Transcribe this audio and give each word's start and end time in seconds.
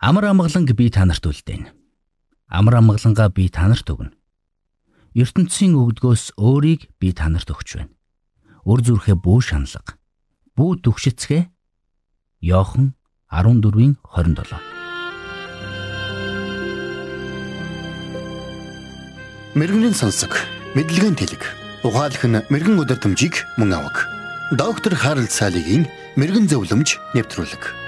Амар 0.00 0.32
амгаланг 0.32 0.72
би 0.72 0.88
танарт 0.88 1.28
үлдээн. 1.28 1.68
Амар 2.48 2.80
амгалангаа 2.80 3.28
би 3.28 3.52
танарт 3.52 3.84
өгнө. 3.84 4.16
ертөнцийн 5.12 5.76
өгдгөөс 5.76 6.40
өөрийг 6.40 6.88
би 6.96 7.12
танарт 7.12 7.52
өгч 7.52 7.76
байна. 7.76 7.92
Өр 8.64 8.80
зүрхээ 8.80 9.20
бүү 9.20 9.38
шаналга. 9.44 10.00
Бүү 10.56 10.80
төгшөцгөө. 10.88 11.52
Йохан 12.40 12.96
14-ийн 13.28 14.00
27. 14.08 14.56
Мэргэний 19.52 19.92
сонсог, 19.92 20.32
мэдлэгийн 20.80 21.12
тэлэг. 21.12 21.44
Ухаалх 21.84 22.24
нь 22.24 22.40
мэрэгэн 22.48 22.80
өдөртөмжийг 22.80 23.44
мөн 23.60 23.76
авах. 23.76 24.08
Доктор 24.56 24.96
Харалт 24.96 25.28
цаалогийн 25.28 25.84
мэрэгэн 26.16 26.48
зөвлөмж 26.48 26.96
нэвтрүүлэг. 27.12 27.79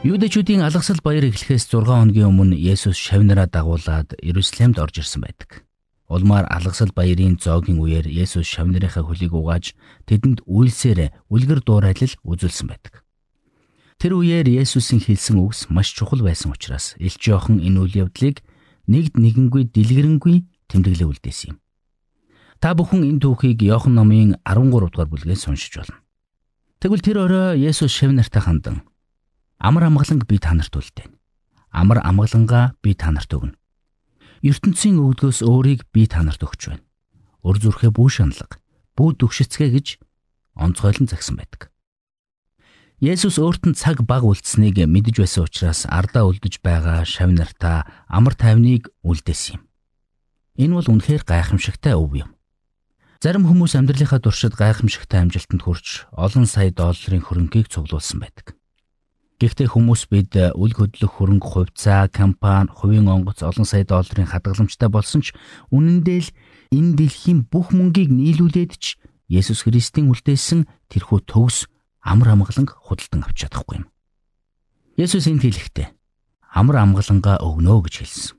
Юудэчүүдийн 0.00 0.64
алгасал 0.64 0.96
баяр 1.04 1.28
эхлэхээс 1.28 1.68
6 1.76 1.84
хоногийн 1.84 2.32
өмнө 2.32 2.56
Есүс 2.56 2.96
шавнараа 2.96 3.44
дагуулад 3.52 4.16
Иерусалимд 4.24 4.80
орж 4.80 5.04
ирсэн 5.04 5.20
байдаг. 5.20 5.68
Улмаар 6.08 6.48
алгасал 6.48 6.88
баярын 6.96 7.36
зоогийн 7.36 7.76
үеэр 7.76 8.08
Есүс 8.08 8.48
шавнарынхаа 8.48 9.04
хөлийг 9.04 9.36
угааж 9.36 9.76
тэдэнд 10.08 10.48
үйлсээр 10.48 11.12
үлгэр 11.28 11.60
дуурайлал 11.60 12.16
үзүүлсэн 12.16 12.66
байдаг. 12.72 13.04
Тэр 14.00 14.16
үеэр 14.16 14.48
Есүсийн 14.48 15.04
хэлсэн 15.04 15.36
үгс 15.36 15.68
маш 15.68 15.92
чухал 15.92 16.24
байсан 16.24 16.56
учраас 16.56 16.96
элч 16.96 17.20
Иохан 17.28 17.60
энэ 17.60 17.84
үйл 17.84 18.08
явдлыг 18.08 18.40
нэгд 18.88 19.20
нэгэнгүй 19.20 19.68
дэлгэрэнгүй 19.68 20.48
тэмдэглээ 20.72 21.08
үлдээсэн 21.12 21.52
юм. 21.52 21.56
Та 22.56 22.72
бүхэн 22.72 23.04
энэ 23.04 23.20
түүхийг 23.20 23.60
Иохан 23.68 24.00
номын 24.00 24.40
13 24.48 24.72
дугаар 24.80 25.12
бүлгээс 25.12 25.44
уншиж 25.44 25.76
болно. 25.76 26.00
Тэгвэл 26.80 27.04
тэр 27.04 27.16
орой 27.20 27.60
Есүс 27.60 27.92
шавнартай 27.92 28.40
хандан 28.40 28.80
Амар 29.60 29.84
амгаланг 29.92 30.24
би 30.24 30.40
танарт 30.40 30.72
үлдээн. 30.72 31.12
Амар 31.68 32.00
амгалангаа 32.00 32.72
би 32.80 32.96
танарт 32.96 33.28
өгнө. 33.28 33.60
ертөнцийн 34.40 34.96
өвдгөөс 34.96 35.44
өөрийг 35.44 35.84
би 35.92 36.08
танарт 36.08 36.40
өгч 36.40 36.72
байна. 36.72 36.84
Өр 37.44 37.60
зүрхээ 37.60 37.92
бүү 37.92 38.08
шаналга, 38.08 38.56
бүү 38.96 39.20
дүгшицгээ 39.20 39.68
гэж 39.76 39.86
онцгойлон 40.56 41.12
загсан 41.12 41.36
байдаг. 41.36 41.68
Есүс 43.04 43.36
өөрт 43.36 43.68
нь 43.68 43.76
цаг 43.76 44.00
баг 44.04 44.24
үлдсэнийг 44.24 44.80
мэдэж 44.80 45.24
байсан 45.24 45.44
учраас 45.44 45.84
ардаа 45.88 46.24
үлдэж 46.28 46.64
байгаа 46.64 47.04
шав 47.04 47.28
нартаа 47.28 47.84
амар 48.08 48.36
тайвныг 48.36 48.88
үлдээсэн 49.04 49.60
юм. 49.60 49.62
Энэ 50.56 50.76
бол 50.76 50.88
үнэхээр 50.88 51.24
гайхамшигтай 51.24 51.96
өв 51.96 52.12
юм. 52.16 52.32
Зарим 53.20 53.48
хүмүүс 53.48 53.76
амьдралынхаа 53.76 54.20
туршид 54.20 54.56
гайхамшигтай 54.56 55.20
амжилтанд 55.24 55.64
хүрч 55.64 56.08
олон 56.12 56.44
сая 56.44 56.72
долларын 56.72 57.24
хөрөнгийг 57.24 57.72
цуглуулсан 57.72 58.20
байдаг. 58.20 58.59
Гэхдээ 59.40 59.72
хүмүүс 59.72 60.12
бид 60.12 60.36
э, 60.36 60.52
үл 60.52 60.76
хөдлөх 60.76 61.16
хөрөнгө 61.16 61.48
хувьцаа, 61.48 62.12
компани, 62.12 62.68
хувийн 62.76 63.08
онгоц 63.08 63.40
олон 63.40 63.64
сая 63.64 63.88
долларын 63.88 64.28
хадгаламжтай 64.28 64.92
болсон 64.92 65.24
ч 65.24 65.32
үнэндээ 65.72 66.20
л 66.20 66.30
энэ 66.76 66.92
дэлхийн 67.00 67.48
бүх 67.48 67.72
мөнгийг 67.72 68.12
нийлүүлээд 68.12 68.76
ч 68.76 69.00
Есүс 69.32 69.64
Христийн 69.64 70.12
үлдээсэн 70.12 70.68
тэрхүү 70.92 71.24
төгс 71.24 71.72
амар 72.04 72.36
амгаланг 72.36 72.68
худалдан 72.84 73.24
авч 73.24 73.48
чадахгүй 73.48 73.80
юм. 73.80 73.88
Есүс 75.00 75.24
энд 75.24 75.40
хэлэхдээ 75.40 75.88
амар 76.52 76.84
амгалангаа 76.84 77.40
өгнө 77.40 77.80
гэж 77.88 77.94
хэлсэн. 77.96 78.36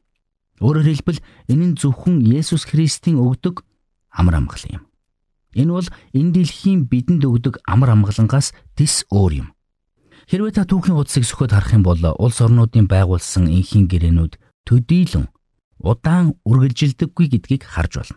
Өөрөөр 0.62 0.86
хэлбэл 0.86 1.26
энэ 1.50 1.66
нь 1.74 1.78
зөвхөн 1.82 2.22
Есүс 2.30 2.70
Христийн 2.70 3.18
өгдөг 3.18 3.66
амар 4.14 4.38
амгалан 4.38 4.78
юм. 4.78 4.84
Энэ 5.58 5.72
бол 5.74 5.90
энэ 6.14 6.30
дэлхийн 6.38 6.86
бидэнд 6.86 7.26
өгдөг 7.26 7.58
амар 7.66 7.98
амгалангаас 7.98 8.54
тис 8.78 9.02
өөр 9.10 9.34
юм. 9.42 9.50
Хэрвээ 10.32 10.56
та 10.56 10.64
түүхийн 10.64 10.96
хуудсыг 10.96 11.28
сөхөд 11.28 11.52
харах 11.52 11.76
юм 11.76 11.84
бол 11.84 12.00
улс 12.00 12.40
орнуудын 12.40 12.88
байгуулсан 12.88 13.52
энхийн 13.52 13.92
гэрээнүүд 13.92 14.40
төдийлөн 14.64 15.28
удаан 15.84 16.40
үргэлжилдэггүй 16.48 17.36
гэдгийг 17.36 17.68
харж 17.68 18.00
байна. 18.00 18.16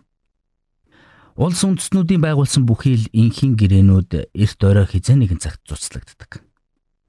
Улс 1.34 1.66
үндэстнүүдийн 1.66 2.22
байгуулсан 2.22 2.70
бүхий 2.70 2.94
л 3.02 3.10
энхийн 3.10 3.58
гэрээнүүд 3.58 4.30
эрт 4.30 4.60
орой 4.62 4.86
хизээ 4.86 5.18
нэгэн 5.18 5.42
цагт 5.42 5.66
цуцлагддаг. 5.66 6.46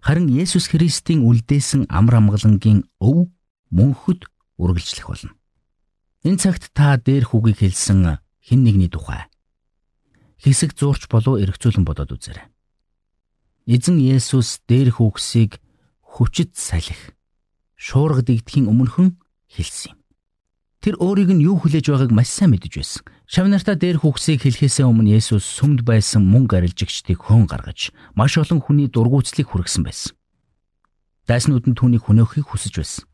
Харин 0.01 0.25
Есүс 0.33 0.73
Христийн 0.73 1.21
үлдээсэн 1.21 1.85
амар 1.93 2.25
амгалангийн 2.25 2.89
өв 2.97 3.29
мөнхөд 3.69 4.25
үргэлжлэх 4.57 5.05
болно. 5.05 5.37
Энэ 6.25 6.41
цагт 6.41 6.73
та 6.73 6.97
дээр 6.97 7.29
хүүгийг 7.29 7.61
хэлсэн 7.61 8.17
хэн 8.41 8.61
нэгний 8.65 8.89
тухай 8.89 9.29
хэсэг 10.41 10.73
зурч 10.73 11.05
болов 11.09 11.37
эргцүүлэн 11.41 11.85
бодоод 11.85 12.17
үзээрэй. 12.17 12.54
Эзэн 13.65 13.97
Есүс 13.97 14.61
дээрх 14.69 15.01
үгсийг 15.01 15.57
хүчит 16.05 16.53
салхи 16.53 17.17
шуурга 17.73 18.21
дэгдэхийн 18.21 18.69
өмнөхөн 18.69 19.17
хэлсэн 19.49 19.97
юм. 19.97 19.99
Тэр 20.85 21.01
өөрийг 21.01 21.33
нь 21.33 21.41
юу 21.41 21.57
хүлээж 21.57 21.89
байгааг 21.89 22.13
маш 22.13 22.29
сайн 22.29 22.53
мэдэж 22.53 22.73
байсан. 22.77 23.01
Шавнартаа 23.25 23.73
дээрх 23.73 24.05
үгсийг 24.05 24.45
хэлхээсээ 24.45 24.85
өмнө 24.85 25.17
Есүс 25.17 25.41
сүмд 25.41 25.81
байсан 25.81 26.21
мөнгө 26.29 26.61
арилжигчдыг 26.61 27.25
хөн 27.25 27.49
гаргаж 27.49 27.89
маш 28.13 28.37
олон 28.37 28.61
хүний 28.61 28.85
дургуутслыг 28.85 29.49
хүргэсэн 29.49 29.81
байсан. 29.81 30.13
Дайснууд 31.25 31.65
нь 31.65 31.73
түүнийг 31.73 32.05
хөнөөхийг 32.05 32.45
хүсэж 32.45 32.73
байсан. 32.77 33.09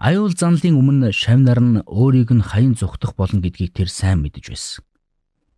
Аюул 0.00 0.32
занлын 0.32 0.80
өмнө 0.80 1.12
шавнар 1.12 1.60
нь 1.60 1.84
өөрийг 1.84 2.32
нь 2.32 2.40
хаян 2.40 2.72
зүхтах 2.72 3.12
болно 3.20 3.44
гэдгийг 3.44 3.76
тэр 3.76 3.92
сайн 3.92 4.24
мэдэж 4.24 4.48
байсан. 4.48 4.80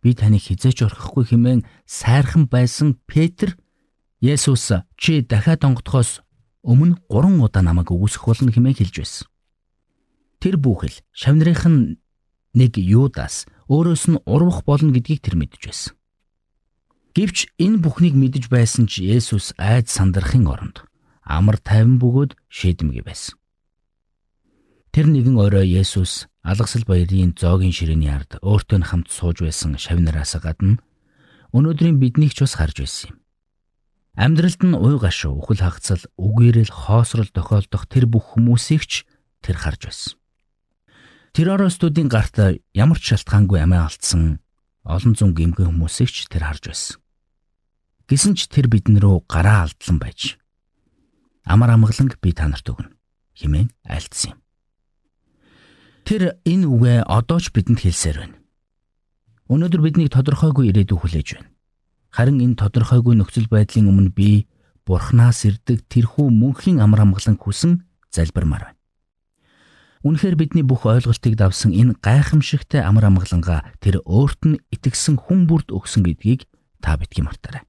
Би 0.03 0.11
таныг 0.11 0.43
хизээч 0.43 0.83
орхихгүй 0.83 1.31
хэмээн 1.31 1.61
сайрхан 1.87 2.51
байсан 2.51 2.99
Петр 3.07 3.55
Есүс 4.25 4.73
чи 4.97 5.21
дахиад 5.21 5.61
онгодохоос 5.61 6.25
өмнө 6.65 6.97
3 7.13 7.45
удаа 7.45 7.61
намайг 7.61 7.93
үгүйсэх 7.93 8.25
болно 8.25 8.49
хэмээн 8.49 8.77
хэлж 8.81 8.95
байсан. 8.97 9.27
Тэр 10.41 10.57
бүхэл 10.57 10.97
шавнырынх 11.13 11.65
нь 11.69 12.01
нэг 12.57 12.73
Юдас 12.81 13.45
өөрөөс 13.69 14.03
нь 14.09 14.21
урвах 14.25 14.65
болно 14.65 14.89
гэдгийг 14.89 15.21
тэр 15.21 15.37
мэдэж 15.37 15.61
байсан. 15.69 15.93
Гэвч 17.13 17.53
энэ 17.61 17.79
бүхнийг 17.85 18.17
мэдэж 18.17 18.49
байсан 18.49 18.89
ч 18.89 19.05
Есүс 19.05 19.53
айд 19.61 19.93
сандрахын 19.93 20.49
оронд 20.49 20.81
амар 21.21 21.61
тайван 21.61 22.01
бөгөөд 22.01 22.33
шийдэмгий 22.49 23.05
байсан. 23.05 23.37
Тэр 24.89 25.05
нэгэн 25.11 25.37
орой 25.37 25.69
Есүс 25.69 26.25
алгасал 26.41 26.87
баярын 26.89 27.37
зоогийн 27.37 27.75
ширээний 27.75 28.09
ард 28.09 28.41
өөртөө 28.41 28.89
хамт 28.89 29.13
сууж 29.13 29.45
байсан 29.45 29.77
шавнараас 29.77 30.33
гадна 30.41 30.81
өнөөдрийн 31.53 32.01
биднийг 32.01 32.33
ч 32.33 32.41
бас 32.41 32.57
харж 32.57 32.81
байсан 32.81 33.13
юм. 33.13 33.24
Амьдралд 34.15 34.63
нь 34.63 34.79
уй 34.79 34.95
гашуу 34.95 35.43
үхэл 35.43 35.67
хагцал 35.67 35.99
үгээрэл 36.15 36.71
хоосрол 36.71 37.27
тохиолдох 37.35 37.83
тэр 37.91 38.07
бүх 38.07 38.39
хүмүүсийг 38.39 38.87
ч 38.87 39.03
тэр 39.43 39.59
харж 39.59 39.91
байсан. 39.91 40.15
Террористуудын 41.35 42.07
гарт 42.07 42.63
ямар 42.71 42.95
ч 42.95 43.11
шалтгаангүй 43.11 43.59
амиа 43.59 43.91
алдсан 43.91 44.39
олон 44.87 45.19
зуун 45.19 45.35
гэмгэн 45.35 45.67
хүмүүсийг 45.67 46.07
ч 46.15 46.31
тэр 46.31 46.47
харж 46.47 46.71
байсан. 46.71 46.95
Гэсэн 48.07 48.39
ч 48.39 48.47
тэр 48.47 48.71
бидэн 48.71 49.03
рүү 49.03 49.27
гараа 49.27 49.67
алдлан 49.67 49.99
байж 49.99 50.39
амар 51.43 51.75
амгаланг 51.75 52.15
би 52.23 52.31
танарт 52.31 52.71
өгнө 52.71 52.95
хэмээн 53.35 53.67
айлтсан 53.83 54.31
юм. 54.31 54.39
Тэр 56.07 56.39
энэ 56.47 56.69
үгээ 56.71 56.99
одоо 57.03 57.43
ч 57.43 57.51
бидэнд 57.51 57.83
хэлсээр 57.83 58.17
байна. 58.23 58.37
Өнөөдөр 59.51 59.81
биднийг 59.83 60.09
тодорхойгүй 60.15 60.71
ирээдүй 60.71 60.97
хүлээж 61.03 61.27
байна. 61.35 61.54
Харин 62.15 62.39
энэ 62.39 62.55
тодорхойгүй 62.55 63.19
нөхцөл 63.19 63.51
байдлын 63.51 63.91
өмнө 63.91 64.15
би 64.15 64.47
Бурханаас 64.87 65.43
ирдэг 65.43 65.83
тэрхүү 65.91 66.31
мөнхийн 66.31 66.79
амар 66.79 67.03
амгалан 67.03 67.35
хүсэн 67.35 67.83
залбирмаар 68.07 68.71
байна. 68.71 68.79
Үнэхээр 70.07 70.39
бидний 70.39 70.63
бүх 70.63 70.87
ойлголтыг 70.87 71.35
давсан 71.35 71.75
энэ 71.75 71.99
гайхамшигтай 71.99 72.79
амар 72.87 73.11
амгалангаа 73.11 73.67
тэр 73.83 73.99
өөрт 74.07 74.41
нь 74.47 74.61
итгэсэн 74.71 75.19
хүн 75.27 75.43
бүрд 75.49 75.75
өгсөн 75.75 76.07
гэдгийг 76.07 76.47
та 76.79 76.95
битгий 76.95 77.25
мартаарай. 77.25 77.67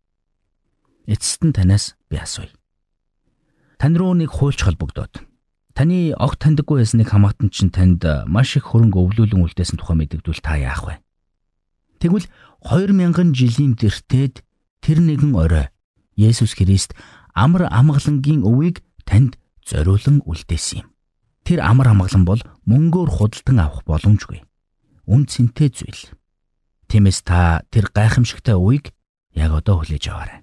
Эцэст 1.11 1.43
нь 1.43 1.57
танаас 1.57 1.99
би 2.07 2.21
асууя. 2.21 2.53
Тань 3.83 3.99
руу 3.99 4.15
нэг 4.15 4.31
хуульч 4.31 4.63
холбогдоод 4.63 5.27
таны 5.75 6.15
огт 6.17 6.39
таньдаггүй 6.45 6.87
байсныг 6.87 7.09
хамаатан 7.11 7.51
чинь 7.51 7.75
танд 7.75 8.05
маш 8.31 8.55
их 8.57 8.71
хөрөнгө 8.71 9.27
өвлүүлэн 9.27 9.43
үлдээсэн 9.43 9.81
тухай 9.81 9.97
мэдэгдвэл 9.97 10.45
та 10.45 10.55
яах 10.61 10.85
вэ? 10.89 10.95
Тэгвэл 11.99 12.27
2000 12.65 13.33
жилийн 13.33 13.75
тэртээд 13.77 14.43
тэр 14.83 14.99
нэгэн 15.01 15.33
орой 15.35 15.67
Есүс 16.17 16.57
Христ 16.57 16.97
амар 17.37 17.69
амгалангийн 17.69 18.43
өвийг 18.43 18.81
танд 19.05 19.37
зориулан 19.65 20.25
үлдээсэн 20.25 20.85
юм. 20.85 20.89
Тэр 21.45 21.61
амар 21.61 21.93
амгалан 21.93 22.25
бол 22.25 22.41
мөнгөөр 22.65 23.11
худалдан 23.13 23.61
авах 23.61 23.85
боломжгүй. 23.85 24.43
Үн 25.07 25.29
цэнтэй 25.29 25.69
зүйл. 25.71 26.03
Тиймээс 26.89 27.23
та 27.23 27.63
тэр 27.71 27.93
гайхамшигтай 27.93 28.57
өвийг 28.57 28.91
яг 29.37 29.53
одоо 29.53 29.85
хүлээж 29.85 30.05
аваарай. 30.11 30.41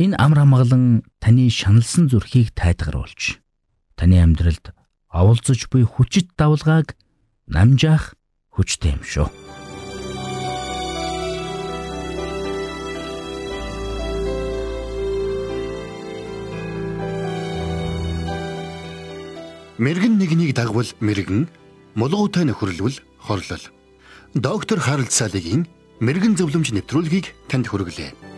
Энэ 0.00 0.16
амар 0.16 0.48
амгалан 0.48 1.04
таны 1.20 1.52
шаналсан 1.52 2.08
зүрхийг 2.08 2.56
тайдгаруулж 2.56 3.38
таны 4.00 4.16
амьдралд 4.16 4.72
оволцож 5.12 5.68
буй 5.68 5.84
хүчит 5.84 6.32
давлгааг 6.40 6.96
намжаах 7.44 8.16
хүчтэй 8.56 8.96
юм 8.96 9.04
шүү. 9.04 9.28
Мэргэн 19.80 20.20
нэгнийг 20.20 20.52
дагвал 20.52 20.92
мэргэн, 21.00 21.48
мулгуутай 21.96 22.44
нөхөрлөвл 22.44 23.00
хорлол. 23.16 23.64
Доктор 24.36 24.76
Харалт 24.76 25.08
Салигийн 25.08 25.64
мэрэгэн 26.04 26.36
зөвлөмж 26.36 26.76
нэвтрүүлгийг 26.76 27.32
танд 27.48 27.72
хүргэлээ. 27.72 28.29